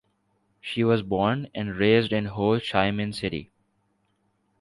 She 0.59 0.83
was 0.83 1.03
born 1.03 1.47
and 1.53 1.75
raised 1.75 2.11
in 2.11 2.25
Ho 2.25 2.59
Chi 2.59 2.89
Minh 2.89 3.13
City. 3.13 3.51